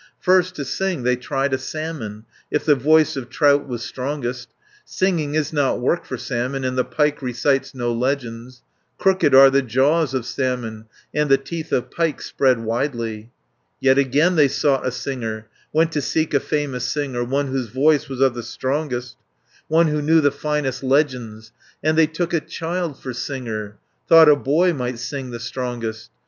[0.19, 4.49] 530 First to sing they tried a salmon, If the voice of trout was strongest;
[4.83, 8.63] Singing is not work for salmon, And the pike recites no legends.
[8.97, 13.29] Crooked are the jaws of salmon, And the teeth of pike spread widely.
[13.79, 18.09] Yet again they sought a singer, Went to seek a famous singer, One whose voice
[18.09, 19.17] was of the strongest,
[19.67, 21.51] One who knew the finest legends,
[21.83, 23.77] 540 And they took a child for singer,
[24.09, 26.09] Thought a boy might sing the strongest.